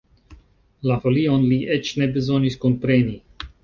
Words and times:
La 0.91 0.97
folion 1.03 1.47
li 1.53 1.61
eĉ 1.79 1.95
ne 2.03 2.11
bezonis 2.19 2.61
kunpreni! 2.67 3.19